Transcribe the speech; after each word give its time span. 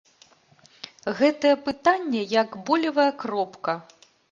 Гэтае 1.19 1.51
пытанне 1.67 2.21
як 2.41 2.59
болевая 2.69 3.09
кропка. 3.25 3.79